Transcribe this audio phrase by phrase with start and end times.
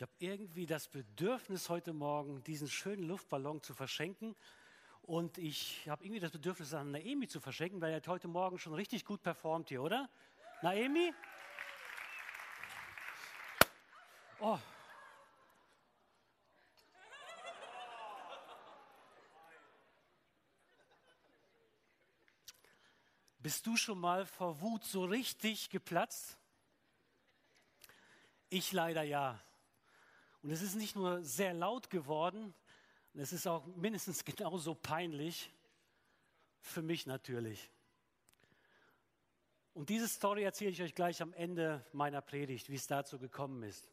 [0.00, 4.34] Ich habe irgendwie das Bedürfnis heute Morgen, diesen schönen Luftballon zu verschenken.
[5.02, 8.72] Und ich habe irgendwie das Bedürfnis, an Naemi zu verschenken, weil er heute Morgen schon
[8.72, 10.08] richtig gut performt hier, oder?
[10.62, 11.12] Naemi?
[14.38, 14.58] Oh.
[23.38, 26.38] Bist du schon mal vor Wut so richtig geplatzt?
[28.48, 29.38] Ich leider ja.
[30.42, 32.54] Und es ist nicht nur sehr laut geworden,
[33.14, 35.52] es ist auch mindestens genauso peinlich
[36.60, 37.70] für mich natürlich.
[39.72, 43.62] Und diese Story erzähle ich euch gleich am Ende meiner Predigt, wie es dazu gekommen
[43.62, 43.88] ist.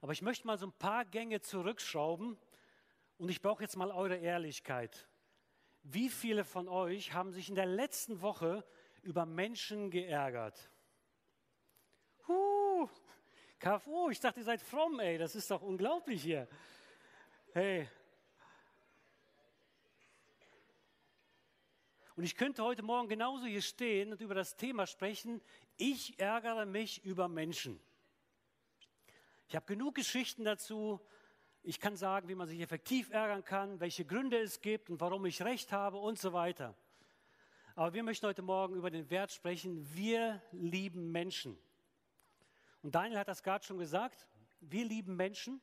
[0.00, 2.38] Aber ich möchte mal so ein paar Gänge zurückschrauben
[3.18, 5.08] und ich brauche jetzt mal eure Ehrlichkeit.
[5.82, 8.64] Wie viele von euch haben sich in der letzten Woche
[9.02, 10.70] über Menschen geärgert?
[12.28, 12.69] Huh,
[13.60, 16.48] KFU, ich dachte, ihr seid fromm, ey, das ist doch unglaublich hier.
[17.52, 17.86] Hey.
[22.16, 25.42] Und ich könnte heute Morgen genauso hier stehen und über das Thema sprechen,
[25.76, 27.78] ich ärgere mich über Menschen.
[29.46, 30.98] Ich habe genug Geschichten dazu.
[31.62, 35.26] Ich kann sagen, wie man sich effektiv ärgern kann, welche Gründe es gibt und warum
[35.26, 36.74] ich recht habe und so weiter.
[37.74, 41.58] Aber wir möchten heute Morgen über den Wert sprechen, wir lieben Menschen.
[42.82, 44.26] Und Daniel hat das gerade schon gesagt.
[44.60, 45.60] Wir lieben Menschen.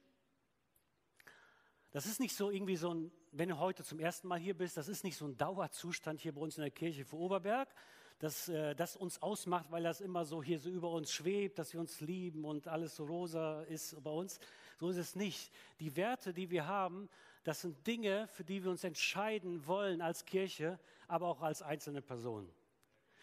[1.92, 4.78] Das ist nicht so irgendwie so ein, wenn du heute zum ersten Mal hier bist,
[4.78, 7.74] das ist nicht so ein Dauerzustand hier bei uns in der Kirche für Oberberg,
[8.20, 11.74] dass äh, das uns ausmacht, weil das immer so hier so über uns schwebt, dass
[11.74, 14.40] wir uns lieben und alles so rosa ist bei uns.
[14.80, 15.52] So ist es nicht.
[15.80, 17.10] Die Werte, die wir haben,
[17.44, 22.02] das sind Dinge, für die wir uns entscheiden wollen als Kirche, aber auch als einzelne
[22.02, 22.52] Person.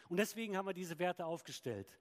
[0.08, 1.98] Und deswegen haben wir diese Werte aufgestellt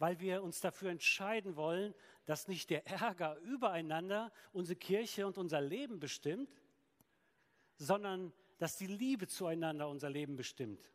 [0.00, 1.94] weil wir uns dafür entscheiden wollen,
[2.24, 6.50] dass nicht der Ärger übereinander unsere Kirche und unser Leben bestimmt,
[7.76, 10.90] sondern dass die Liebe zueinander unser Leben bestimmt.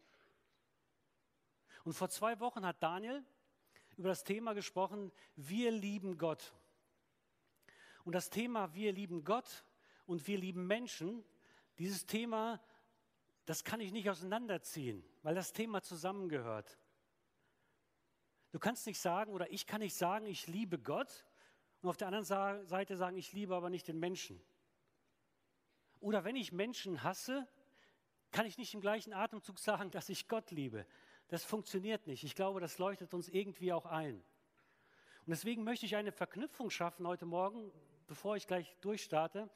[1.84, 3.24] Und vor zwei Wochen hat Daniel
[3.96, 6.56] über das Thema gesprochen, wir lieben Gott.
[8.06, 9.66] Und das Thema, wir lieben Gott
[10.08, 11.24] und wir lieben Menschen,
[11.78, 12.60] dieses Thema,
[13.46, 16.80] das kann ich nicht auseinanderziehen, weil das Thema zusammengehört.
[18.56, 21.26] Du kannst nicht sagen, oder ich kann nicht sagen, ich liebe Gott
[21.82, 24.42] und auf der anderen Seite sagen, ich liebe aber nicht den Menschen.
[26.00, 27.46] Oder wenn ich Menschen hasse,
[28.32, 30.86] kann ich nicht im gleichen Atemzug sagen, dass ich Gott liebe.
[31.28, 32.24] Das funktioniert nicht.
[32.24, 34.16] Ich glaube, das leuchtet uns irgendwie auch ein.
[34.16, 37.74] Und deswegen möchte ich eine Verknüpfung schaffen heute Morgen,
[38.08, 39.50] bevor ich gleich durchstarte,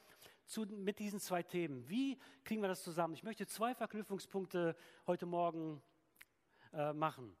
[0.44, 1.88] zu, mit diesen zwei Themen.
[1.88, 3.14] Wie kriegen wir das zusammen?
[3.14, 5.82] Ich möchte zwei Verknüpfungspunkte heute Morgen
[6.74, 7.34] äh, machen.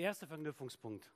[0.00, 1.12] Der erste Verknüpfungspunkt.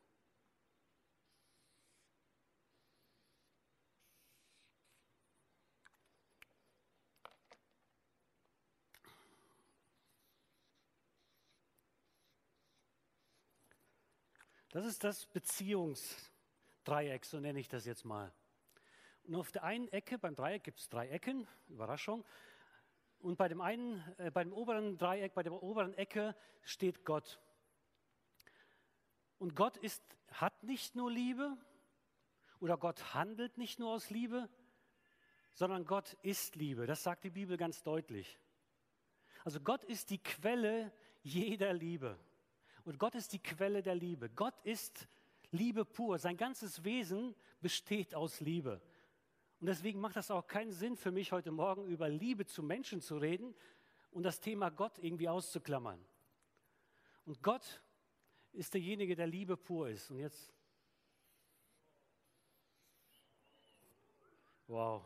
[14.68, 18.34] Das ist das Beziehungsdreieck, so nenne ich das jetzt mal.
[19.22, 22.22] Und auf der einen Ecke, beim Dreieck gibt es drei Ecken, Überraschung.
[23.18, 27.40] Und bei dem einen, äh, beim oberen Dreieck, bei der oberen Ecke steht Gott.
[29.44, 31.54] Und Gott ist, hat nicht nur Liebe
[32.60, 34.48] oder Gott handelt nicht nur aus Liebe,
[35.52, 36.86] sondern Gott ist Liebe.
[36.86, 38.38] Das sagt die Bibel ganz deutlich.
[39.44, 40.90] Also Gott ist die Quelle
[41.20, 42.18] jeder Liebe.
[42.84, 44.30] Und Gott ist die Quelle der Liebe.
[44.30, 45.08] Gott ist
[45.50, 46.18] Liebe pur.
[46.18, 48.80] Sein ganzes Wesen besteht aus Liebe.
[49.60, 53.02] Und deswegen macht das auch keinen Sinn für mich heute Morgen über Liebe zu Menschen
[53.02, 53.54] zu reden
[54.10, 56.02] und das Thema Gott irgendwie auszuklammern.
[57.26, 57.82] Und Gott
[58.54, 60.10] ist derjenige, der Liebe pur ist.
[60.10, 60.52] Und jetzt.
[64.66, 65.04] Wow.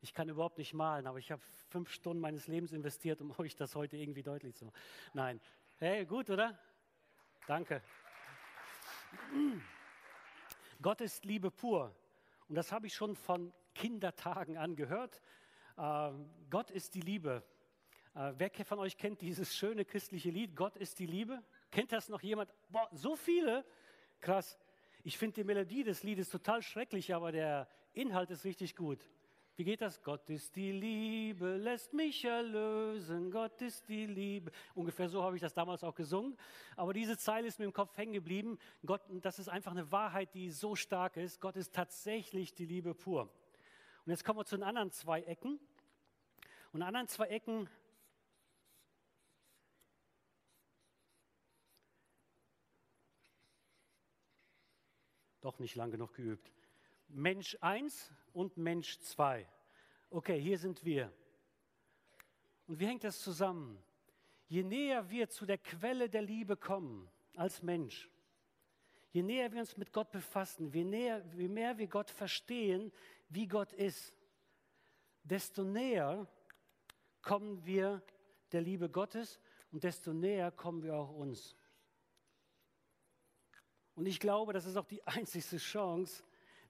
[0.00, 1.40] Ich kann überhaupt nicht malen, aber ich habe
[1.70, 4.76] fünf Stunden meines Lebens investiert, um euch das heute irgendwie deutlich zu machen.
[5.12, 5.40] Nein.
[5.78, 6.58] Hey, gut, oder?
[7.46, 7.82] Danke.
[10.82, 11.94] Gott ist Liebe pur.
[12.48, 15.20] Und das habe ich schon von Kindertagen angehört.
[15.78, 17.42] Ähm, Gott ist die Liebe.
[18.14, 21.42] Äh, wer von euch kennt dieses schöne christliche Lied, Gott ist die Liebe?
[21.74, 22.48] Kennt das noch jemand?
[22.68, 23.64] Boah, so viele?
[24.20, 24.56] Krass.
[25.02, 29.00] Ich finde die Melodie des Liedes total schrecklich, aber der Inhalt ist richtig gut.
[29.56, 30.00] Wie geht das?
[30.00, 33.32] Gott ist die Liebe, lässt mich erlösen.
[33.32, 34.52] Gott ist die Liebe.
[34.76, 36.36] Ungefähr so habe ich das damals auch gesungen.
[36.76, 38.56] Aber diese Zeile ist mir im Kopf hängen geblieben.
[38.86, 41.40] Gott, das ist einfach eine Wahrheit, die so stark ist.
[41.40, 43.22] Gott ist tatsächlich die Liebe pur.
[44.06, 45.58] Und jetzt kommen wir zu den anderen zwei Ecken.
[46.72, 47.68] Und an anderen zwei Ecken
[55.44, 56.50] doch nicht lang genug geübt.
[57.08, 59.46] Mensch 1 und Mensch 2.
[60.08, 61.12] Okay, hier sind wir.
[62.66, 63.78] Und wie hängt das zusammen?
[64.48, 68.08] Je näher wir zu der Quelle der Liebe kommen als Mensch,
[69.10, 72.90] je näher wir uns mit Gott befassen, je, näher, je mehr wir Gott verstehen,
[73.28, 74.14] wie Gott ist,
[75.24, 76.26] desto näher
[77.20, 78.02] kommen wir
[78.52, 79.40] der Liebe Gottes
[79.72, 81.54] und desto näher kommen wir auch uns.
[83.96, 86.22] Und ich glaube, das ist auch die einzigste Chance,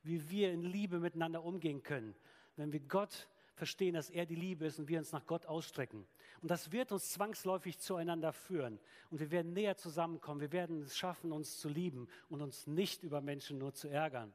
[0.03, 2.15] wie wir in Liebe miteinander umgehen können,
[2.56, 6.06] wenn wir Gott verstehen, dass er die Liebe ist und wir uns nach Gott ausstrecken.
[6.43, 8.79] Und das wird uns zwangsläufig zueinander führen.
[9.11, 10.41] Und wir werden näher zusammenkommen.
[10.41, 14.32] Wir werden es schaffen, uns zu lieben und uns nicht über Menschen nur zu ärgern.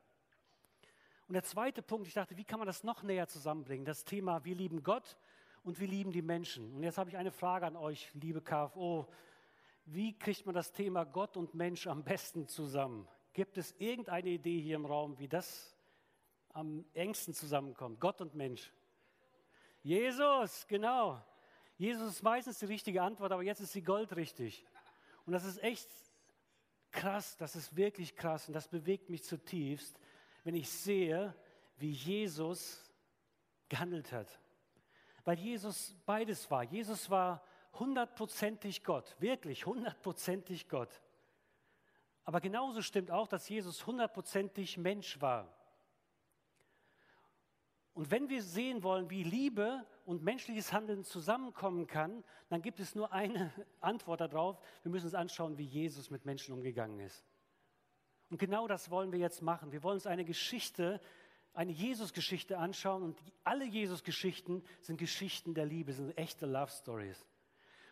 [1.27, 3.85] Und der zweite Punkt, ich dachte, wie kann man das noch näher zusammenbringen?
[3.85, 5.17] Das Thema, wir lieben Gott
[5.63, 6.73] und wir lieben die Menschen.
[6.73, 9.07] Und jetzt habe ich eine Frage an euch, liebe KFO.
[9.91, 13.07] Wie kriegt man das Thema Gott und Mensch am besten zusammen?
[13.33, 15.75] Gibt es irgendeine Idee hier im Raum, wie das
[16.49, 17.99] am engsten zusammenkommt?
[17.99, 18.71] Gott und Mensch.
[19.81, 21.19] Jesus, genau.
[21.75, 24.63] Jesus ist meistens die richtige Antwort, aber jetzt ist sie goldrichtig.
[25.25, 25.89] Und das ist echt
[26.91, 29.99] krass, das ist wirklich krass und das bewegt mich zutiefst,
[30.43, 31.33] wenn ich sehe,
[31.77, 32.83] wie Jesus
[33.69, 34.39] gehandelt hat.
[35.23, 36.63] Weil Jesus beides war.
[36.63, 37.43] Jesus war
[37.73, 41.01] hundertprozentig Gott, wirklich hundertprozentig Gott.
[42.23, 45.51] Aber genauso stimmt auch, dass Jesus hundertprozentig Mensch war.
[47.93, 52.95] Und wenn wir sehen wollen, wie Liebe und menschliches Handeln zusammenkommen kann, dann gibt es
[52.95, 53.51] nur eine
[53.81, 54.57] Antwort darauf.
[54.83, 57.25] Wir müssen uns anschauen, wie Jesus mit Menschen umgegangen ist.
[58.29, 59.71] Und genau das wollen wir jetzt machen.
[59.71, 61.01] Wir wollen uns eine Geschichte,
[61.53, 63.03] eine Jesus-Geschichte anschauen.
[63.03, 67.25] Und alle Jesus-Geschichten sind Geschichten der Liebe, sind echte Love Stories.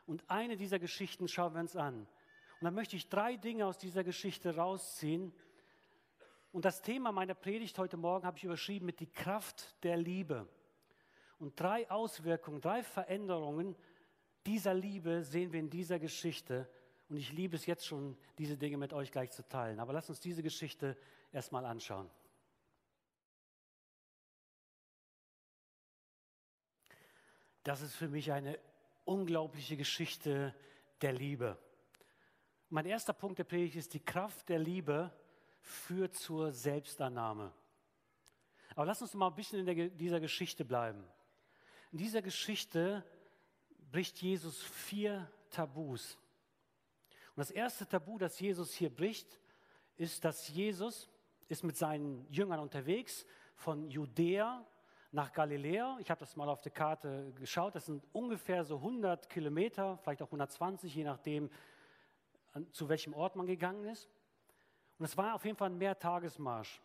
[0.08, 2.00] Und eine dieser Geschichten schauen wir uns an.
[2.00, 5.32] Und dann möchte ich drei Dinge aus dieser Geschichte rausziehen,
[6.58, 10.48] und das Thema meiner Predigt heute Morgen habe ich überschrieben mit die Kraft der Liebe.
[11.38, 13.76] Und drei Auswirkungen, drei Veränderungen
[14.46, 16.68] dieser Liebe sehen wir in dieser Geschichte.
[17.10, 19.80] Und ich liebe es jetzt schon, diese Dinge mit euch gleich zu teilen.
[19.80, 20.98] Aber lasst uns diese Geschichte
[21.32, 22.10] erstmal anschauen.
[27.64, 28.58] Das ist für mich eine
[29.08, 30.54] unglaubliche Geschichte
[31.02, 31.58] der Liebe.
[32.70, 35.12] Mein erster Punkt der Predigt ist die Kraft der Liebe
[35.62, 37.54] führt zur Selbstannahme.
[38.76, 41.04] Aber lass uns mal ein bisschen in der, dieser Geschichte bleiben.
[41.92, 43.04] In dieser Geschichte
[43.92, 46.18] bricht Jesus vier Tabus.
[47.30, 49.40] Und das erste Tabu, das Jesus hier bricht,
[49.96, 51.10] ist, dass Jesus
[51.48, 53.26] ist mit seinen Jüngern unterwegs
[53.56, 54.66] von Judäa
[55.18, 55.98] nach Galiläa.
[56.00, 57.74] Ich habe das mal auf der Karte geschaut.
[57.74, 61.50] Das sind ungefähr so 100 Kilometer, vielleicht auch 120, je nachdem,
[62.70, 64.08] zu welchem Ort man gegangen ist.
[65.00, 66.84] Und es war auf jeden Fall ein Mehrtagesmarsch.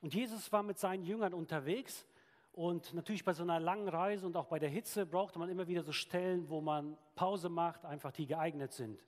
[0.00, 2.06] Und Jesus war mit seinen Jüngern unterwegs.
[2.52, 5.66] Und natürlich bei so einer langen Reise und auch bei der Hitze brauchte man immer
[5.66, 9.04] wieder so Stellen, wo man Pause macht, einfach die geeignet sind.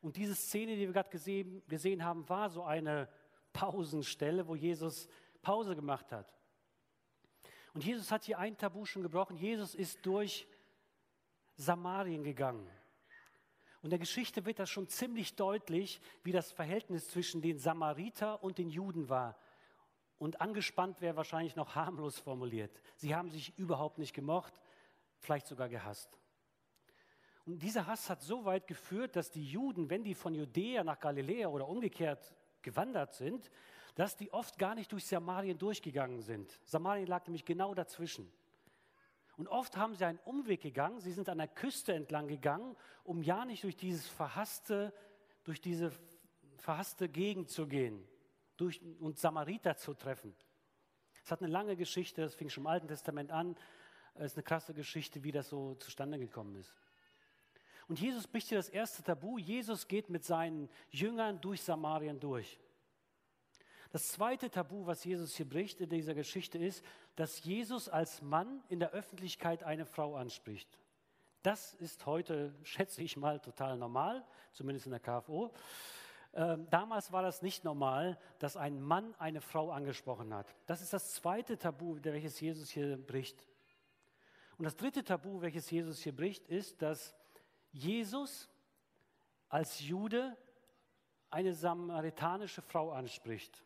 [0.00, 3.08] Und diese Szene, die wir gerade gesehen, gesehen haben, war so eine
[3.52, 5.08] Pausenstelle, wo Jesus
[5.42, 6.32] Pause gemacht hat.
[7.74, 9.36] Und Jesus hat hier ein Tabu schon gebrochen.
[9.36, 10.46] Jesus ist durch
[11.56, 12.68] Samarien gegangen.
[13.82, 18.56] Und der Geschichte wird das schon ziemlich deutlich, wie das Verhältnis zwischen den Samariter und
[18.56, 19.36] den Juden war.
[20.18, 22.80] Und angespannt wäre wahrscheinlich noch harmlos formuliert.
[22.96, 24.58] Sie haben sich überhaupt nicht gemocht,
[25.18, 26.18] vielleicht sogar gehasst.
[27.44, 30.98] Und dieser Hass hat so weit geführt, dass die Juden, wenn die von Judäa nach
[30.98, 33.50] Galiläa oder umgekehrt gewandert sind,
[33.94, 36.58] dass die oft gar nicht durch Samarien durchgegangen sind.
[36.64, 38.30] Samarien lag nämlich genau dazwischen.
[39.36, 43.22] Und oft haben sie einen Umweg gegangen, sie sind an der Küste entlang gegangen, um
[43.22, 44.92] ja nicht durch dieses verhasste,
[45.42, 45.90] durch diese
[46.58, 48.06] verhasste Gegend zu gehen
[48.56, 50.34] durch, und Samariter zu treffen.
[51.24, 53.56] Es hat eine lange Geschichte, das fing schon im Alten Testament an.
[54.14, 56.72] Es ist eine krasse Geschichte, wie das so zustande gekommen ist.
[57.88, 59.38] Und Jesus bricht hier das erste Tabu.
[59.38, 62.58] Jesus geht mit seinen Jüngern durch Samarien durch.
[63.94, 66.84] Das zweite Tabu, was Jesus hier bricht in dieser Geschichte, ist,
[67.14, 70.68] dass Jesus als Mann in der Öffentlichkeit eine Frau anspricht.
[71.44, 75.54] Das ist heute, schätze ich mal, total normal, zumindest in der KFO.
[76.32, 80.52] Ähm, damals war das nicht normal, dass ein Mann eine Frau angesprochen hat.
[80.66, 83.46] Das ist das zweite Tabu, welches Jesus hier bricht.
[84.58, 87.14] Und das dritte Tabu, welches Jesus hier bricht, ist, dass
[87.70, 88.48] Jesus
[89.48, 90.36] als Jude
[91.30, 93.64] eine samaritanische Frau anspricht.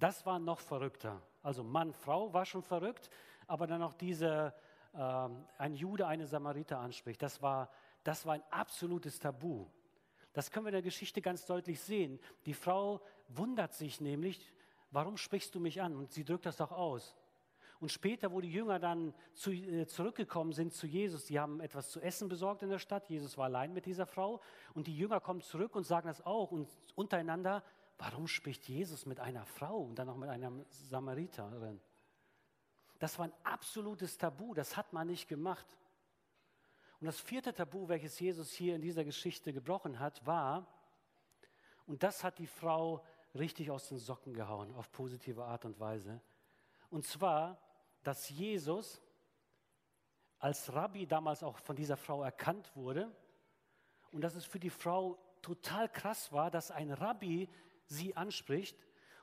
[0.00, 1.20] Das war noch verrückter.
[1.42, 3.10] Also Mann, Frau war schon verrückt,
[3.46, 4.54] aber dann noch diese,
[4.94, 5.28] äh,
[5.58, 7.20] ein Jude eine Samariter anspricht.
[7.22, 7.70] Das war,
[8.02, 9.66] das war ein absolutes Tabu.
[10.32, 12.18] Das können wir in der Geschichte ganz deutlich sehen.
[12.46, 14.54] Die Frau wundert sich nämlich,
[14.90, 15.94] warum sprichst du mich an?
[15.94, 17.14] Und sie drückt das doch aus.
[17.78, 21.90] Und später, wo die Jünger dann zu, äh, zurückgekommen sind zu Jesus, die haben etwas
[21.90, 23.10] zu essen besorgt in der Stadt.
[23.10, 24.40] Jesus war allein mit dieser Frau.
[24.72, 27.62] Und die Jünger kommen zurück und sagen das auch und untereinander,
[28.00, 31.80] warum spricht Jesus mit einer Frau und dann noch mit einer Samariterin?
[32.98, 35.66] Das war ein absolutes Tabu, das hat man nicht gemacht.
[36.98, 40.66] Und das vierte Tabu, welches Jesus hier in dieser Geschichte gebrochen hat, war,
[41.86, 43.04] und das hat die Frau
[43.34, 46.20] richtig aus den Socken gehauen, auf positive Art und Weise.
[46.88, 47.58] Und zwar,
[48.02, 49.02] dass Jesus
[50.38, 53.14] als Rabbi damals auch von dieser Frau erkannt wurde
[54.10, 57.48] und dass es für die Frau total krass war, dass ein Rabbi
[57.90, 58.76] sie anspricht.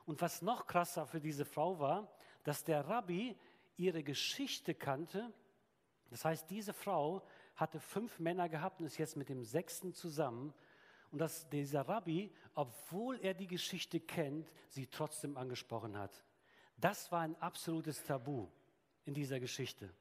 [0.06, 2.10] Und was noch krasser für diese Frau war,
[2.44, 3.36] dass der Rabbi
[3.76, 5.32] ihre Geschichte kannte.
[6.10, 10.54] Das heißt, diese Frau hatte fünf Männer gehabt und ist jetzt mit dem sechsten zusammen.
[11.10, 16.24] Und dass dieser Rabbi, obwohl er die Geschichte kennt, sie trotzdem angesprochen hat.
[16.76, 18.46] Das war ein absolutes Tabu
[19.04, 19.92] in dieser Geschichte.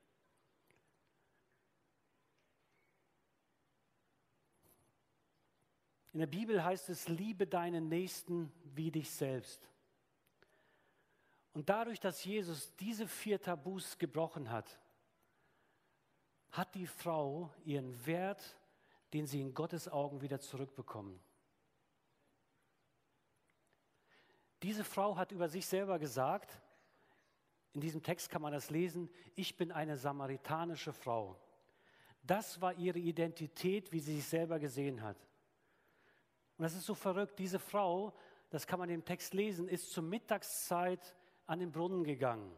[6.17, 9.69] In der Bibel heißt es, liebe deinen Nächsten wie dich selbst.
[11.53, 14.79] Und dadurch, dass Jesus diese vier Tabus gebrochen hat,
[16.49, 18.57] hat die Frau ihren Wert,
[19.13, 21.19] den sie in Gottes Augen wieder zurückbekommen.
[24.63, 26.59] Diese Frau hat über sich selber gesagt,
[27.73, 31.39] in diesem Text kann man das lesen, ich bin eine samaritanische Frau.
[32.23, 35.26] Das war ihre Identität, wie sie sich selber gesehen hat.
[36.57, 38.13] Und das ist so verrückt, diese Frau,
[38.49, 42.51] das kann man im Text lesen, ist zur Mittagszeit an den Brunnen gegangen.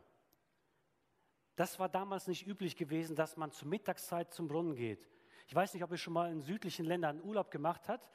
[1.56, 5.10] Das war damals nicht üblich gewesen, dass man zur Mittagszeit zum Brunnen geht.
[5.48, 8.10] Ich weiß nicht, ob ihr schon mal in südlichen Ländern Urlaub gemacht habt.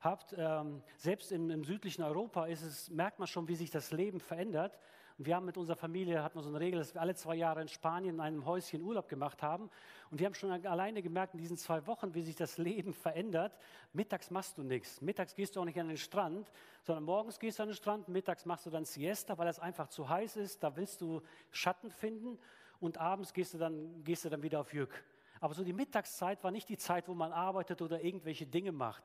[0.00, 4.20] habt ähm, selbst im, im, südlichen Europa es, merkt man schon, wie sich das Leben
[4.20, 4.78] verändert.
[5.22, 7.36] Und wir haben mit unserer Familie, hatten wir so eine Regel, dass wir alle zwei
[7.36, 9.70] Jahre in Spanien in einem Häuschen Urlaub gemacht haben.
[10.10, 13.56] Und wir haben schon alleine gemerkt in diesen zwei Wochen, wie sich das Leben verändert.
[13.92, 15.00] Mittags machst du nichts.
[15.00, 16.50] Mittags gehst du auch nicht an den Strand,
[16.82, 19.86] sondern morgens gehst du an den Strand, mittags machst du dann Siesta, weil es einfach
[19.86, 20.60] zu heiß ist.
[20.64, 22.36] Da willst du Schatten finden.
[22.80, 25.04] Und abends gehst du dann, gehst du dann wieder auf Jück.
[25.38, 29.04] Aber so die Mittagszeit war nicht die Zeit, wo man arbeitet oder irgendwelche Dinge macht.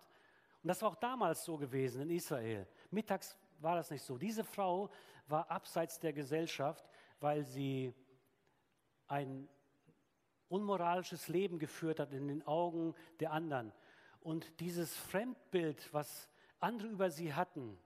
[0.64, 2.66] Und das war auch damals so gewesen in Israel.
[2.90, 4.18] Mittags war das nicht so.
[4.18, 4.90] Diese Frau
[5.28, 7.94] war abseits der Gesellschaft, weil sie
[9.08, 9.48] ein
[10.50, 13.74] unmoralisches Leben geführt hat in den Augen der anderen.
[14.22, 17.78] Und dieses Fremdbild, was andere über sie hatten,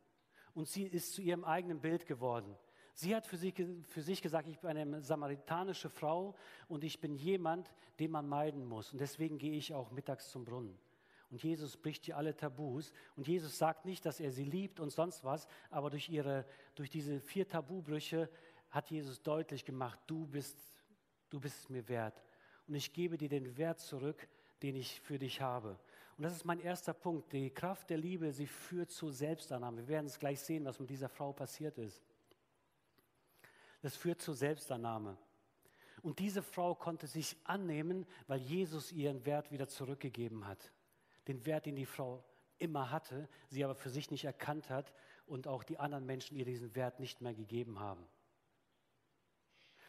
[0.54, 2.58] und sie ist zu ihrem eigenen Bild geworden.
[2.94, 3.56] Sie hat für sich,
[3.88, 6.36] für sich gesagt, ich bin eine samaritanische Frau
[6.68, 8.92] und ich bin jemand, den man meiden muss.
[8.92, 10.78] Und deswegen gehe ich auch mittags zum Brunnen.
[11.32, 12.92] Und Jesus bricht hier alle Tabus.
[13.16, 16.46] Und Jesus sagt nicht, dass er sie liebt und sonst was, aber durch, ihre,
[16.76, 18.30] durch diese vier Tabubrüche
[18.70, 20.58] hat Jesus deutlich gemacht, du bist,
[21.30, 22.22] du bist es mir wert.
[22.68, 24.28] Und ich gebe dir den Wert zurück,
[24.62, 25.80] den ich für dich habe.
[26.18, 27.32] Und das ist mein erster Punkt.
[27.32, 29.78] Die Kraft der Liebe, sie führt zu Selbstannahme.
[29.78, 32.04] Wir werden es gleich sehen, was mit dieser Frau passiert ist.
[33.82, 35.18] Das führt zur Selbstannahme.
[36.02, 40.72] Und diese Frau konnte sich annehmen, weil Jesus ihren Wert wieder zurückgegeben hat
[41.28, 42.24] den Wert, den die Frau
[42.58, 44.94] immer hatte, sie aber für sich nicht erkannt hat
[45.26, 48.06] und auch die anderen Menschen ihr diesen Wert nicht mehr gegeben haben.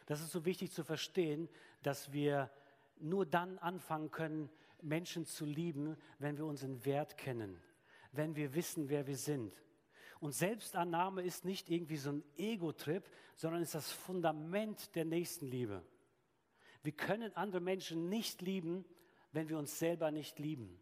[0.05, 1.49] Das ist so wichtig zu verstehen,
[1.81, 2.51] dass wir
[2.97, 4.49] nur dann anfangen können,
[4.81, 7.61] Menschen zu lieben, wenn wir unseren Wert kennen,
[8.11, 9.63] wenn wir wissen, wer wir sind.
[10.19, 15.83] Und Selbstannahme ist nicht irgendwie so ein Ego-Trip, sondern ist das Fundament der Nächstenliebe.
[16.81, 18.85] Wir können andere Menschen nicht lieben,
[19.31, 20.79] wenn wir uns selber nicht lieben.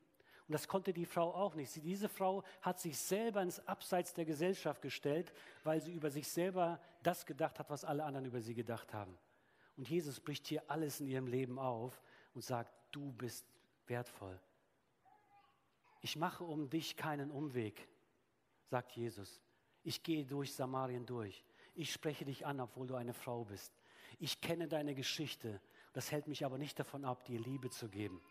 [0.52, 1.72] Und das konnte die Frau auch nicht.
[1.72, 5.32] Sie, diese Frau hat sich selber ins Abseits der Gesellschaft gestellt,
[5.64, 9.18] weil sie über sich selber das gedacht hat, was alle anderen über sie gedacht haben.
[9.78, 12.02] Und Jesus bricht hier alles in ihrem Leben auf
[12.34, 13.46] und sagt, du bist
[13.88, 14.38] wertvoll.
[16.02, 17.88] Ich mache um dich keinen Umweg,
[18.66, 19.40] sagt Jesus.
[19.84, 21.46] Ich gehe durch Samarien durch.
[21.76, 23.72] Ich spreche dich an, obwohl du eine Frau bist.
[24.20, 25.62] Ich kenne deine Geschichte.
[25.94, 28.22] Das hält mich aber nicht davon ab, dir Liebe zu geben.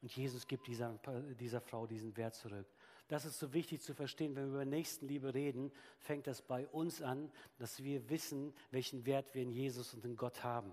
[0.00, 0.98] Und Jesus gibt dieser,
[1.40, 2.66] dieser Frau diesen Wert zurück.
[3.08, 4.36] Das ist so wichtig zu verstehen.
[4.36, 9.34] Wenn wir über Nächstenliebe reden, fängt das bei uns an, dass wir wissen, welchen Wert
[9.34, 10.72] wir in Jesus und in Gott haben.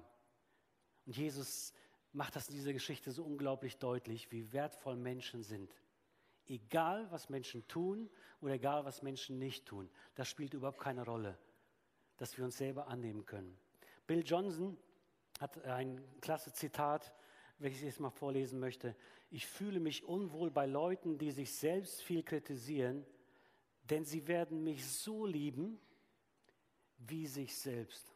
[1.06, 1.74] Und Jesus
[2.12, 5.74] macht das in dieser Geschichte so unglaublich deutlich, wie wertvoll Menschen sind.
[6.48, 8.10] Egal, was Menschen tun
[8.42, 11.38] oder egal, was Menschen nicht tun, das spielt überhaupt keine Rolle,
[12.18, 13.58] dass wir uns selber annehmen können.
[14.06, 14.78] Bill Johnson
[15.40, 17.16] hat ein klasse Zitat
[17.60, 18.96] welches ich jetzt mal vorlesen möchte.
[19.30, 23.06] Ich fühle mich unwohl bei Leuten, die sich selbst viel kritisieren,
[23.90, 25.80] denn sie werden mich so lieben
[26.98, 28.14] wie sich selbst.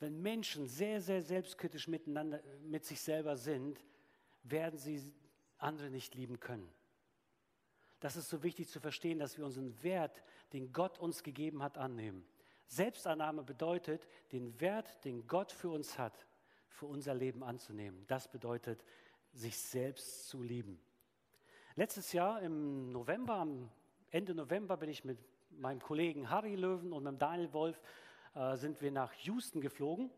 [0.00, 3.84] Wenn Menschen sehr, sehr selbstkritisch miteinander, mit sich selber sind,
[4.42, 5.12] werden sie
[5.58, 6.68] andere nicht lieben können.
[8.00, 10.22] Das ist so wichtig zu verstehen, dass wir unseren Wert,
[10.52, 12.24] den Gott uns gegeben hat, annehmen.
[12.68, 16.26] Selbstannahme bedeutet, den Wert, den Gott für uns hat,
[16.68, 18.04] für unser Leben anzunehmen.
[18.06, 18.84] Das bedeutet,
[19.32, 20.80] sich selbst zu lieben.
[21.76, 23.70] Letztes Jahr im November, am
[24.10, 25.18] Ende November, bin ich mit
[25.50, 27.80] meinem Kollegen Harry Löwen und mit Daniel Wolf
[28.34, 30.10] äh, sind wir nach Houston geflogen.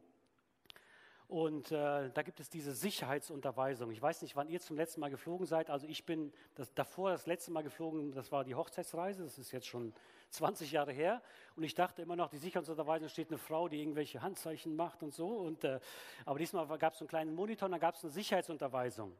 [1.28, 3.92] Und äh, da gibt es diese Sicherheitsunterweisung.
[3.92, 5.70] Ich weiß nicht, wann ihr zum letzten Mal geflogen seid.
[5.70, 9.22] Also ich bin das, davor das letzte Mal geflogen, das war die Hochzeitsreise.
[9.22, 9.94] Das ist jetzt schon
[10.30, 11.22] 20 Jahre her.
[11.56, 15.12] Und ich dachte immer noch, die Sicherheitsunterweisung steht eine Frau, die irgendwelche Handzeichen macht und
[15.12, 15.28] so.
[15.28, 15.80] Und, äh,
[16.24, 19.16] aber diesmal gab es einen kleinen Monitor und da gab es eine Sicherheitsunterweisung.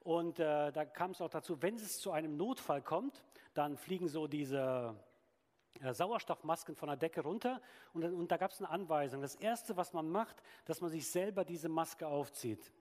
[0.00, 3.22] Und äh, da kam es auch dazu, wenn es zu einem Notfall kommt,
[3.54, 4.94] dann fliegen so diese
[5.80, 7.60] äh, Sauerstoffmasken von der Decke runter
[7.94, 9.22] und, und da gab es eine Anweisung.
[9.22, 12.72] Das Erste, was man macht, dass man sich selber diese Maske aufzieht.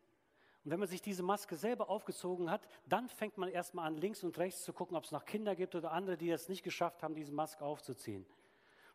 [0.64, 4.24] Und wenn man sich diese Maske selber aufgezogen hat, dann fängt man erstmal an, links
[4.24, 7.04] und rechts zu gucken, ob es noch Kinder gibt oder andere, die es nicht geschafft
[7.04, 8.26] haben, diese Maske aufzuziehen.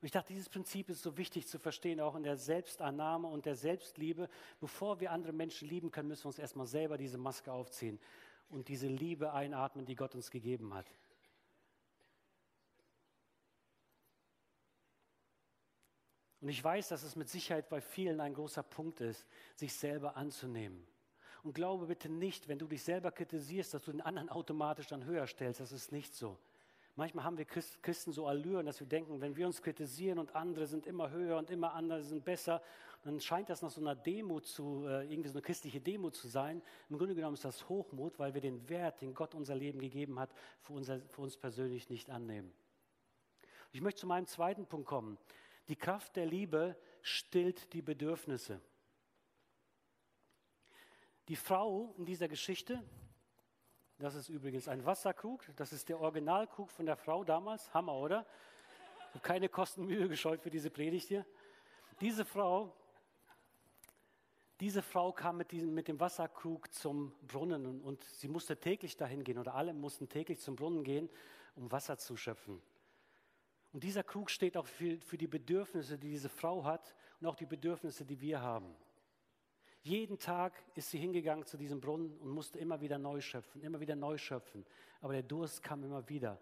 [0.01, 3.45] Und ich dachte, dieses Prinzip ist so wichtig zu verstehen, auch in der Selbstannahme und
[3.45, 4.29] der Selbstliebe.
[4.61, 7.99] Bevor wir andere Menschen lieben können, müssen wir uns erstmal selber diese Maske aufziehen
[8.49, 10.87] und diese Liebe einatmen, die Gott uns gegeben hat.
[16.41, 19.26] Und ich weiß, dass es mit Sicherheit bei vielen ein großer Punkt ist,
[19.57, 20.87] sich selber anzunehmen.
[21.49, 25.06] Und glaube bitte nicht, wenn du dich selber kritisierst, dass du den anderen automatisch dann
[25.06, 25.61] höher stellst.
[25.61, 26.37] Das ist nicht so.
[26.95, 30.67] Manchmal haben wir Christen so Allüren, dass wir denken, wenn wir uns kritisieren und andere
[30.67, 32.61] sind immer höher und immer andere sind besser,
[33.02, 36.28] dann scheint das nach so einer Demo zu, äh, irgendwie so eine christliche Demo zu
[36.28, 36.61] sein.
[36.91, 40.21] Im Grunde genommen ist das Hochmut, weil wir den Wert, den Gott unser Leben gegeben
[40.21, 40.28] hat,
[40.61, 42.52] für, unser, für uns persönlich nicht annehmen.
[43.73, 45.17] Ich möchte zu meinem zweiten Punkt kommen.
[45.69, 48.61] Die Kraft der Liebe stillt die Bedürfnisse.
[51.28, 52.82] Die Frau in dieser Geschichte,
[53.99, 58.26] das ist übrigens ein Wasserkrug, das ist der Originalkrug von der Frau damals, Hammer, oder?
[59.08, 61.26] Ich habe keine Kostenmühe gescheut für diese Predigt hier.
[62.00, 62.75] Diese Frau,
[64.60, 68.97] diese Frau kam mit, diesem, mit dem Wasserkrug zum Brunnen und, und sie musste täglich
[68.97, 71.10] dahin gehen oder alle mussten täglich zum Brunnen gehen,
[71.56, 72.62] um Wasser zu schöpfen.
[73.75, 77.36] Und dieser Krug steht auch für, für die Bedürfnisse, die diese Frau hat und auch
[77.36, 78.75] die Bedürfnisse, die wir haben.
[79.89, 83.81] Jeden Tag ist sie hingegangen zu diesem Brunnen und musste immer wieder neu schöpfen, immer
[83.81, 84.67] wieder neu schöpfen.
[85.01, 86.33] Aber der Durst kam immer wieder.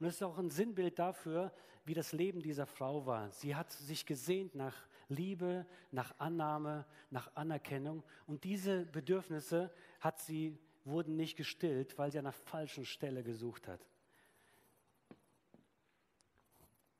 [0.00, 1.52] Und das ist auch ein Sinnbild dafür,
[1.84, 3.30] wie das Leben dieser Frau war.
[3.30, 8.02] Sie hat sich gesehnt nach Liebe, nach Annahme, nach Anerkennung.
[8.26, 13.68] Und diese Bedürfnisse hat sie, wurden nicht gestillt, weil sie an der falschen Stelle gesucht
[13.68, 13.86] hat.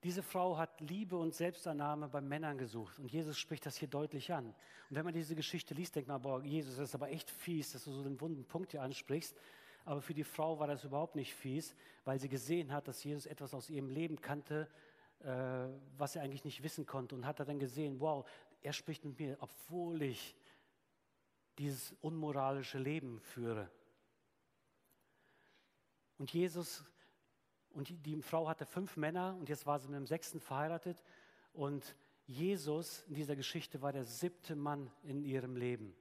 [0.03, 4.33] Diese Frau hat Liebe und Selbstannahme bei Männern gesucht und Jesus spricht das hier deutlich
[4.33, 4.47] an.
[4.47, 7.73] Und wenn man diese Geschichte liest, denkt man, boah, Jesus, das ist aber echt fies,
[7.73, 9.37] dass du so den wunden Punkt hier ansprichst.
[9.85, 13.27] Aber für die Frau war das überhaupt nicht fies, weil sie gesehen hat, dass Jesus
[13.27, 14.69] etwas aus ihrem Leben kannte,
[15.21, 17.15] äh, was er eigentlich nicht wissen konnte.
[17.15, 18.27] Und hat er dann gesehen, wow,
[18.63, 20.35] er spricht mit mir, obwohl ich
[21.59, 23.71] dieses unmoralische Leben führe.
[26.17, 26.85] Und Jesus
[27.73, 31.03] und die, die Frau hatte fünf Männer und jetzt war sie mit dem sechsten verheiratet.
[31.53, 31.95] Und
[32.27, 35.95] Jesus in dieser Geschichte war der siebte Mann in ihrem Leben.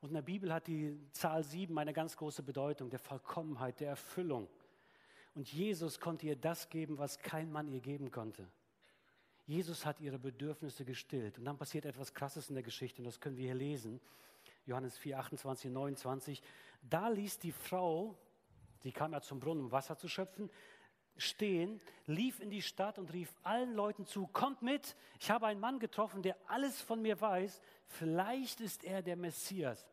[0.00, 3.90] Und in der Bibel hat die Zahl sieben eine ganz große Bedeutung, der Vollkommenheit, der
[3.90, 4.48] Erfüllung.
[5.34, 8.48] Und Jesus konnte ihr das geben, was kein Mann ihr geben konnte.
[9.46, 11.38] Jesus hat ihre Bedürfnisse gestillt.
[11.38, 14.00] Und dann passiert etwas Krasses in der Geschichte, und das können wir hier lesen.
[14.66, 16.42] Johannes 4, 28 und 29.
[16.82, 18.16] Da ließ die Frau
[18.82, 20.50] sie kam ja zum Brunnen, um Wasser zu schöpfen,
[21.16, 25.60] stehen, lief in die Stadt und rief allen Leuten zu, kommt mit, ich habe einen
[25.60, 29.86] Mann getroffen, der alles von mir weiß, vielleicht ist er der Messias.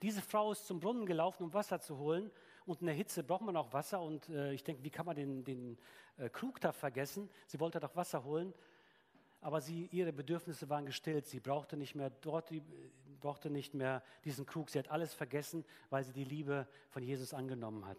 [0.00, 2.30] Diese Frau ist zum Brunnen gelaufen, um Wasser zu holen
[2.66, 5.16] und in der Hitze braucht man auch Wasser und äh, ich denke, wie kann man
[5.16, 5.78] den, den
[6.16, 7.30] äh, Krug da vergessen?
[7.46, 8.52] Sie wollte doch Wasser holen,
[9.40, 12.62] aber sie, ihre Bedürfnisse waren gestillt, sie brauchte nicht mehr dort die,
[13.22, 14.68] brauchte nicht mehr diesen Krug.
[14.68, 17.98] Sie hat alles vergessen, weil sie die Liebe von Jesus angenommen hat.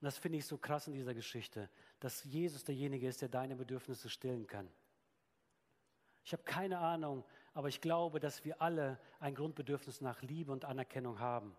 [0.00, 3.56] Und das finde ich so krass in dieser Geschichte, dass Jesus derjenige ist, der deine
[3.56, 4.70] Bedürfnisse stillen kann.
[6.24, 10.64] Ich habe keine Ahnung, aber ich glaube, dass wir alle ein Grundbedürfnis nach Liebe und
[10.64, 11.56] Anerkennung haben.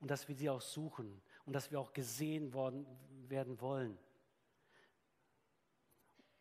[0.00, 2.86] Und dass wir sie auch suchen und dass wir auch gesehen worden,
[3.28, 3.98] werden wollen.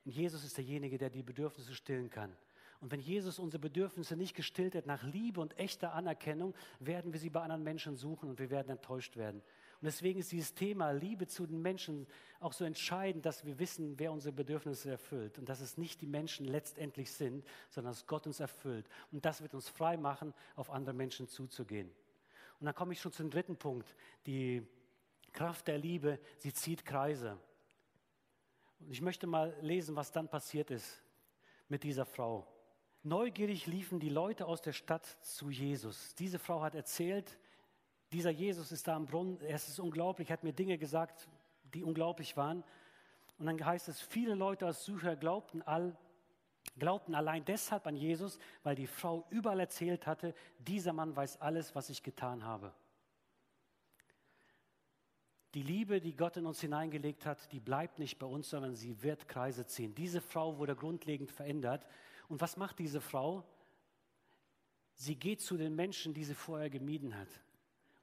[0.05, 2.37] Und Jesus ist derjenige, der die Bedürfnisse stillen kann.
[2.85, 7.19] Und wenn Jesus unsere Bedürfnisse nicht gestillt hat nach Liebe und echter Anerkennung, werden wir
[7.19, 9.41] sie bei anderen Menschen suchen und wir werden enttäuscht werden.
[9.81, 12.05] Und deswegen ist dieses Thema Liebe zu den Menschen
[12.39, 15.39] auch so entscheidend, dass wir wissen, wer unsere Bedürfnisse erfüllt.
[15.39, 18.87] Und dass es nicht die Menschen letztendlich sind, sondern dass Gott uns erfüllt.
[19.11, 21.89] Und das wird uns frei machen, auf andere Menschen zuzugehen.
[22.59, 23.95] Und dann komme ich schon zum dritten Punkt.
[24.27, 24.61] Die
[25.33, 27.39] Kraft der Liebe, sie zieht Kreise.
[28.79, 31.01] Und ich möchte mal lesen, was dann passiert ist
[31.67, 32.45] mit dieser Frau.
[33.05, 36.15] Neugierig liefen die Leute aus der Stadt zu Jesus.
[36.15, 37.37] Diese Frau hat erzählt,
[38.11, 41.27] dieser Jesus ist da am Brunnen, es ist unglaublich, hat mir Dinge gesagt,
[41.75, 42.63] die unglaublich waren.
[43.37, 45.95] Und dann heißt es, viele Leute aus Sucher glaubten, all,
[46.79, 51.75] glaubten allein deshalb an Jesus, weil die Frau überall erzählt hatte, dieser Mann weiß alles,
[51.75, 52.73] was ich getan habe.
[55.53, 59.03] Die Liebe, die Gott in uns hineingelegt hat, die bleibt nicht bei uns, sondern sie
[59.03, 59.93] wird Kreise ziehen.
[59.93, 61.85] Diese Frau wurde grundlegend verändert
[62.29, 63.43] und was macht diese Frau?
[64.95, 67.27] Sie geht zu den Menschen, die sie vorher gemieden hat.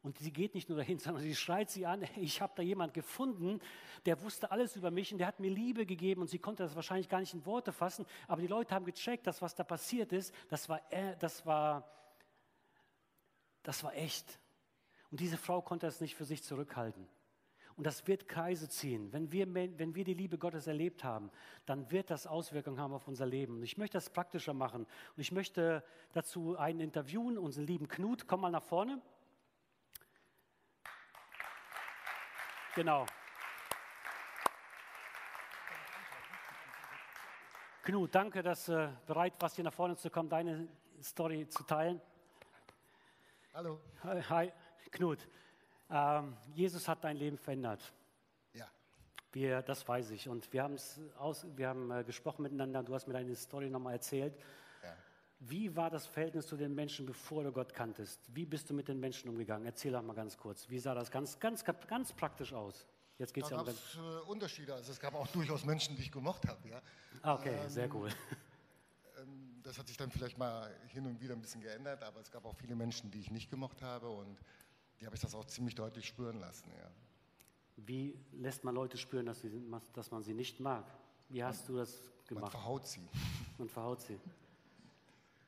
[0.03, 2.93] Und sie geht nicht nur dahin, sondern sie schreit sie an, ich habe da jemand
[2.93, 3.61] gefunden,
[4.05, 6.75] der wusste alles über mich und der hat mir Liebe gegeben und sie konnte das
[6.75, 10.13] wahrscheinlich gar nicht in Worte fassen, aber die Leute haben gecheckt, dass was da passiert
[10.13, 10.81] ist, das war,
[11.21, 11.89] das war,
[13.63, 14.41] das war echt.
[15.11, 17.07] Und diese Frau konnte das nicht für sich zurückhalten.
[17.77, 19.13] Und das wird Kreise ziehen.
[19.13, 21.31] Wenn wir, wenn wir die Liebe Gottes erlebt haben,
[21.67, 23.57] dann wird das Auswirkungen haben auf unser Leben.
[23.57, 24.85] Und ich möchte das praktischer machen.
[25.17, 25.83] Und ich möchte
[26.13, 28.27] dazu einen interviewen, unseren lieben Knut.
[28.27, 29.01] Komm mal nach vorne.
[32.75, 33.07] Genau.
[37.83, 40.69] Knut, danke, dass du äh, bereit warst, hier nach vorne zu kommen, deine
[41.03, 42.01] Story zu teilen.
[43.53, 43.81] Hallo.
[44.05, 44.53] Hi,
[44.93, 45.27] Knut.
[45.93, 47.93] Ähm, Jesus hat dein Leben verändert.
[48.55, 48.67] Ja.
[49.31, 50.27] Wir, das weiß ich.
[50.27, 50.71] Und wir,
[51.19, 52.83] aus, wir haben äh, gesprochen miteinander.
[52.83, 54.35] Du hast mir deine Story nochmal erzählt.
[54.83, 54.97] Ja.
[55.41, 58.21] Wie war das Verhältnis zu den Menschen, bevor du Gott kanntest?
[58.35, 59.67] Wie bist du mit den Menschen umgegangen?
[59.67, 60.69] Erzähl doch mal ganz kurz.
[60.71, 62.87] Wie sah das ganz, ganz, ganz praktisch aus?
[63.19, 64.73] Jetzt geht's da ja um es äh, Unterschiede.
[64.75, 66.67] Also es gab auch durchaus Menschen, die ich gemocht habe.
[66.69, 66.81] Ja.
[67.21, 68.09] Ah, okay, ähm, sehr cool.
[69.19, 72.31] Ähm, das hat sich dann vielleicht mal hin und wieder ein bisschen geändert, aber es
[72.31, 74.41] gab auch viele Menschen, die ich nicht gemocht habe und
[75.03, 76.71] die habe ich das auch ziemlich deutlich spüren lassen.
[76.79, 76.89] Ja.
[77.77, 79.51] Wie lässt man Leute spüren, dass, sie,
[79.95, 80.85] dass man sie nicht mag?
[81.29, 82.43] Wie hast man, du das gemacht?
[82.43, 83.09] Man verhaut sie.
[83.59, 84.21] Man verhaut sie.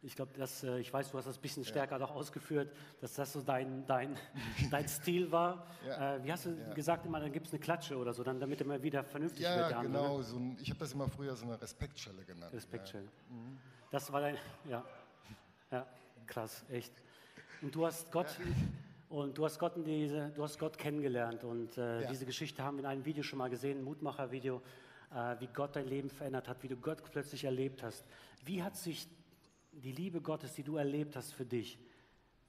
[0.03, 1.99] Ich glaube, äh, ich weiß, du hast das ein bisschen stärker ja.
[2.01, 4.19] noch ausgeführt, dass das so dein, dein,
[4.73, 5.69] dein Stil war.
[5.87, 6.17] Ja.
[6.17, 6.75] Äh, wie hast du ja.
[6.75, 9.57] gesagt, immer, dann gibt es eine Klatsche oder so, dann, damit immer wieder vernünftig ja,
[9.57, 9.71] wird.
[9.71, 10.21] Ja, genau.
[10.21, 12.53] So ein, ich habe das immer früher so eine Respektschelle genannt.
[12.53, 13.09] Respektschelle.
[13.31, 13.57] Mhm.
[13.93, 14.37] Das war dein,
[14.69, 14.85] ja.
[15.71, 15.87] Ja,
[16.27, 16.93] krass, echt.
[17.63, 18.27] Und du hast Gott,
[19.15, 22.09] und du hast Gott, diese, du hast Gott kennengelernt und äh, ja.
[22.09, 24.61] diese Geschichte haben wir in einem Video schon mal gesehen, ein Mutmacher-Video,
[25.13, 28.05] äh, wie Gott dein Leben verändert hat, wie du Gott plötzlich erlebt hast.
[28.45, 29.09] Wie hat sich
[29.71, 31.79] die Liebe Gottes, die du erlebt hast für dich,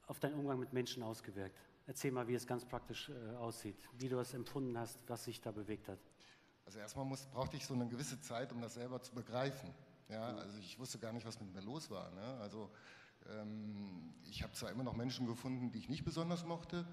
[0.08, 1.56] auf deinen Umgang mit Menschen ausgewirkt?
[1.86, 5.40] Erzähl mal, wie es ganz praktisch äh, aussieht, wie du es empfunden hast, was sich
[5.42, 6.00] da bewegt hat.
[6.66, 9.72] Also erstmal muss, brauchte ich so eine gewisse Zeit, um das selber zu begreifen.
[10.10, 12.10] Ja, also ich wusste gar nicht, was mit mir los war.
[12.10, 12.40] Ne?
[12.42, 12.72] Also
[14.30, 16.86] ich habe zwar immer noch Menschen gefunden, die ich nicht besonders mochte,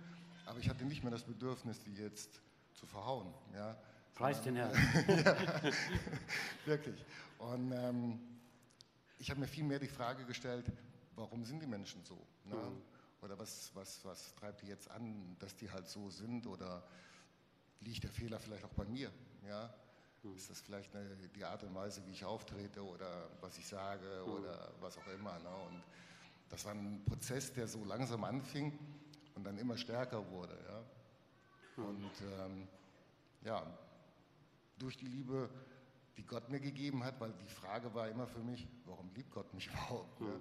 [0.47, 2.41] aber ich hatte nicht mehr das Bedürfnis, die jetzt
[2.75, 3.33] zu verhauen.
[3.55, 3.77] Ja.
[4.15, 4.73] Preis den Herrn.
[5.25, 5.37] ja,
[6.67, 7.05] wirklich.
[7.39, 8.21] Und ähm,
[9.19, 10.71] ich habe mir viel mehr die Frage gestellt,
[11.17, 12.27] warum sind die Menschen so?
[12.45, 12.57] Ne?
[12.57, 12.83] Mhm.
[13.23, 16.47] Oder was, was, was treibt die jetzt an, dass die halt so sind?
[16.47, 16.83] Oder
[17.81, 19.11] liegt der Fehler vielleicht auch bei mir?
[19.47, 19.73] Ja?
[20.23, 20.37] Mhm.
[20.37, 24.23] Ist das vielleicht eine, die Art und Weise, wie ich auftrete oder was ich sage
[24.27, 24.33] mhm.
[24.33, 25.39] oder was auch immer?
[25.39, 25.55] Ne?
[25.69, 25.83] Und
[26.53, 28.79] das war ein Prozess, der so langsam anfing
[29.35, 30.55] und dann immer stärker wurde.
[30.69, 31.83] Ja?
[31.83, 32.69] Und ähm,
[33.43, 33.67] ja,
[34.79, 35.49] durch die Liebe,
[36.19, 39.53] die Gott mir gegeben hat, weil die Frage war immer für mich, warum liebt Gott
[39.55, 40.21] mich überhaupt?
[40.21, 40.39] Ne?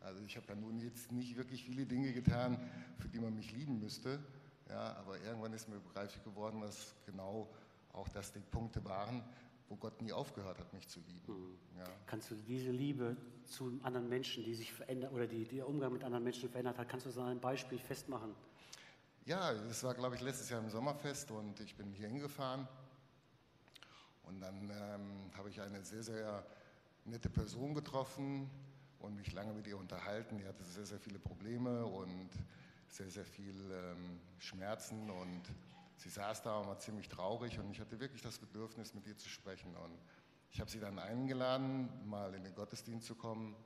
[0.00, 3.50] Also ich habe ja nun jetzt nicht wirklich viele Dinge getan, für die man mich
[3.52, 4.22] lieben müsste.
[4.68, 7.48] Ja, aber irgendwann ist mir begreiflich geworden, dass genau
[7.94, 9.24] auch das die Punkte waren,
[9.68, 11.32] wo Gott nie aufgehört hat, mich zu lieben.
[11.32, 11.78] Mhm.
[11.78, 11.84] Ja.
[12.06, 16.04] Kannst du diese Liebe zu anderen Menschen, die sich verändert oder die, der Umgang mit
[16.04, 18.34] anderen Menschen verändert hat, kannst du so ein Beispiel festmachen?
[19.24, 22.66] Ja, das war, glaube ich, letztes Jahr im Sommerfest und ich bin hier hingefahren
[24.22, 26.46] und dann ähm, habe ich eine sehr, sehr
[27.04, 28.50] nette Person getroffen
[29.00, 30.38] und mich lange mit ihr unterhalten.
[30.38, 32.30] Die hatte sehr, sehr viele Probleme und
[32.88, 35.42] sehr, sehr viel ähm, Schmerzen und
[35.98, 39.16] sie saß da und war ziemlich traurig und ich hatte wirklich das Bedürfnis, mit ihr
[39.16, 39.76] zu sprechen.
[39.76, 39.98] Und
[40.50, 43.56] ich habe sie dann eingeladen, mal in den Gottesdienst zu kommen.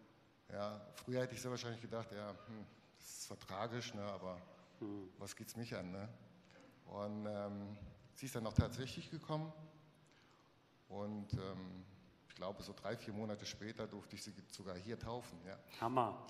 [0.51, 2.67] Ja, früher hätte ich sehr wahrscheinlich gedacht, ja, hm,
[2.99, 4.41] das ist zwar tragisch, ne, aber
[4.81, 5.09] hm.
[5.19, 5.93] was es mich an?
[5.93, 6.09] Ne?
[6.87, 7.77] Und ähm,
[8.15, 9.53] sie ist dann auch tatsächlich gekommen.
[10.89, 11.85] Und ähm,
[12.29, 15.39] ich glaube, so drei, vier Monate später durfte ich sie sogar hier taufen.
[15.47, 15.59] Ja.
[15.81, 16.27] Hammer.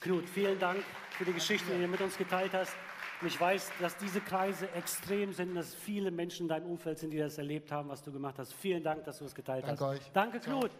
[0.00, 2.74] Knut, vielen Dank für die Geschichte, die du mit uns geteilt hast.
[3.22, 7.12] Und ich weiß, dass diese Kreise extrem sind, dass viele Menschen in deinem Umfeld sind,
[7.12, 8.52] die das erlebt haben, was du gemacht hast.
[8.52, 10.00] Vielen Dank, dass du es geteilt Danke hast.
[10.00, 10.12] euch.
[10.12, 10.72] Danke, Knut.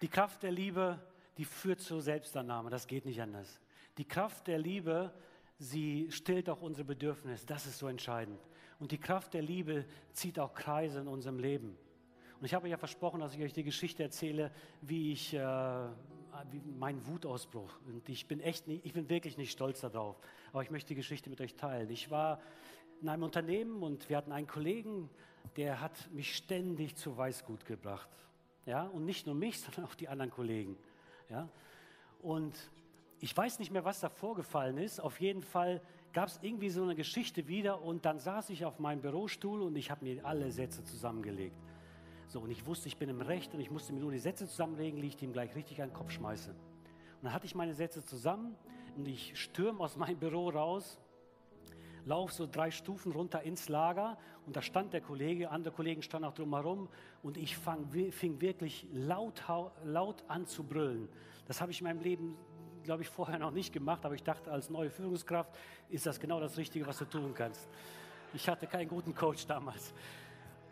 [0.00, 0.98] Die Kraft der Liebe,
[1.36, 2.70] die führt zur Selbstannahme.
[2.70, 3.60] Das geht nicht anders.
[3.98, 5.12] Die Kraft der Liebe,
[5.58, 7.44] sie stillt auch unsere Bedürfnisse.
[7.44, 8.40] Das ist so entscheidend.
[8.78, 11.76] Und die Kraft der Liebe zieht auch Kreise in unserem Leben.
[12.40, 15.88] Und ich habe ja versprochen, dass ich euch die Geschichte erzähle, wie ich äh,
[16.78, 17.72] mein Wutausbruch.
[17.86, 20.16] Und ich bin echt, nicht, ich bin wirklich nicht stolz darauf.
[20.52, 21.90] Aber ich möchte die Geschichte mit euch teilen.
[21.90, 22.40] Ich war
[23.00, 25.08] in einem Unternehmen und wir hatten einen Kollegen,
[25.56, 28.08] der hat mich ständig zu Weißgut gebracht.
[28.66, 30.76] Ja, und nicht nur mich, sondern auch die anderen Kollegen.
[31.30, 31.48] Ja,
[32.22, 32.54] und
[33.20, 35.00] ich weiß nicht mehr, was da vorgefallen ist.
[35.00, 35.80] Auf jeden Fall
[36.12, 39.76] gab es irgendwie so eine Geschichte wieder und dann saß ich auf meinem Bürostuhl und
[39.76, 41.56] ich habe mir alle Sätze zusammengelegt.
[42.28, 44.46] So, und ich wusste, ich bin im Recht und ich musste mir nur die Sätze
[44.46, 46.50] zusammenlegen, die ich ihm gleich richtig an den Kopf schmeiße.
[46.50, 48.54] Und dann hatte ich meine Sätze zusammen
[48.98, 50.98] und ich stürme aus meinem Büro raus,
[52.04, 56.28] laufe so drei Stufen runter ins Lager und da stand der Kollege, andere Kollegen standen
[56.28, 56.90] auch drumherum
[57.22, 59.42] und ich fang, fing wirklich laut,
[59.84, 61.08] laut an zu brüllen.
[61.46, 62.36] Das habe ich in meinem Leben,
[62.84, 65.50] glaube ich, vorher noch nicht gemacht, aber ich dachte, als neue Führungskraft
[65.88, 67.66] ist das genau das Richtige, was du tun kannst.
[68.34, 69.94] Ich hatte keinen guten Coach damals.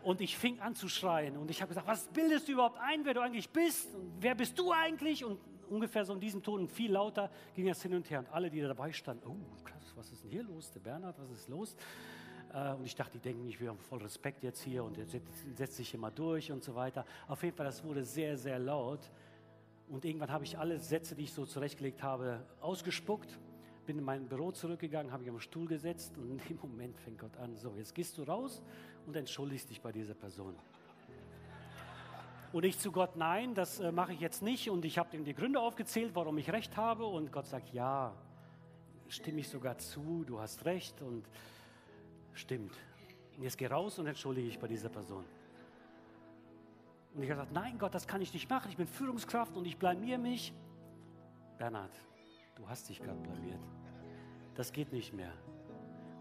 [0.07, 3.03] Und ich fing an zu schreien und ich habe gesagt, was bildest du überhaupt ein,
[3.03, 3.93] wer du eigentlich bist?
[3.93, 5.25] Und wer bist du eigentlich?
[5.25, 5.37] Und
[5.69, 8.19] ungefähr so in diesem Ton viel lauter ging das hin und her.
[8.19, 10.71] Und alle, die da dabei standen, oh krass, was ist denn hier los?
[10.71, 11.75] Der Bernhard, was ist los?
[12.53, 15.13] Äh, und ich dachte, die denken, ich will voll Respekt jetzt hier und jetzt
[15.57, 17.05] setzt sich immer durch und so weiter.
[17.27, 19.11] Auf jeden Fall, das wurde sehr, sehr laut.
[19.89, 23.37] Und irgendwann habe ich alle Sätze, die ich so zurechtgelegt habe, ausgespuckt,
[23.85, 27.19] bin in mein Büro zurückgegangen, habe mich am Stuhl gesetzt und in dem Moment fängt
[27.19, 28.61] Gott an, so, jetzt gehst du raus
[29.07, 30.55] und entschuldigst dich bei dieser Person.
[32.53, 34.69] Und ich zu Gott, nein, das äh, mache ich jetzt nicht.
[34.69, 37.05] Und ich habe ihm die Gründe aufgezählt, warum ich recht habe.
[37.05, 38.13] Und Gott sagt, ja,
[39.07, 41.25] stimme ich sogar zu, du hast recht und
[42.33, 42.73] stimmt.
[43.37, 45.23] Und jetzt geh raus und entschuldige dich bei dieser Person.
[47.13, 48.69] Und ich habe gesagt, nein Gott, das kann ich nicht machen.
[48.69, 50.53] Ich bin Führungskraft und ich blamier mich.
[51.57, 51.91] Bernhard,
[52.55, 53.61] du hast dich gerade blamiert.
[54.55, 55.33] Das geht nicht mehr.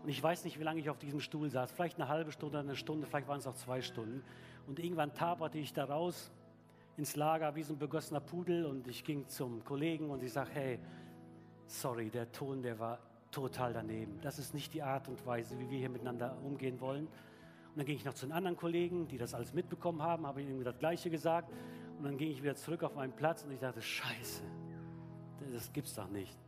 [0.06, 1.72] Und ich weiß nicht, wie lange ich auf diesem Stuhl saß.
[1.72, 4.22] Vielleicht eine halbe Stunde, eine Stunde, vielleicht waren es auch zwei Stunden.
[4.68, 6.30] Und irgendwann taperte ich da raus
[6.96, 10.50] ins Lager wie so ein begossener Pudel und ich ging zum Kollegen und ich sage,
[10.54, 10.78] hey,
[11.66, 13.00] sorry, der Ton, der war
[13.32, 14.20] total daneben.
[14.20, 17.06] Das ist nicht die Art und Weise, wie wir hier miteinander umgehen wollen.
[17.06, 20.40] Und dann ging ich noch zu den anderen Kollegen, die das alles mitbekommen haben, habe
[20.40, 21.52] ihnen das Gleiche gesagt.
[21.98, 24.44] Und dann ging ich wieder zurück auf meinen Platz und ich dachte, scheiße,
[25.52, 26.45] das gibt's doch nicht.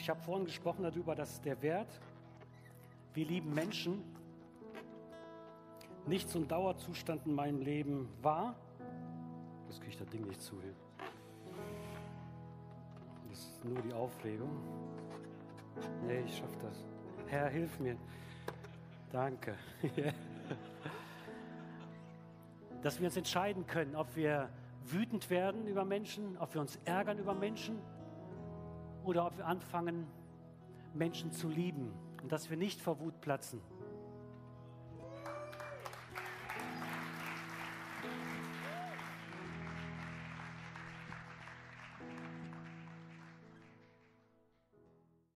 [0.00, 2.00] Ich habe vorhin gesprochen darüber, dass der Wert,
[3.14, 4.02] wir lieben Menschen,
[6.06, 8.56] nicht ein Dauerzustand in meinem Leben war.
[9.68, 10.60] Das kriege ich das Ding nicht zu.
[13.30, 14.50] Das ist nur die Aufregung.
[16.06, 16.84] Nee, ich schaffe das.
[17.26, 17.96] Herr, hilf mir.
[19.10, 19.54] Danke.
[22.82, 24.50] Dass wir uns entscheiden können, ob wir
[24.84, 27.78] wütend werden über Menschen, ob wir uns ärgern über Menschen
[29.04, 30.06] oder ob wir anfangen,
[30.94, 33.60] Menschen zu lieben und dass wir nicht vor Wut platzen,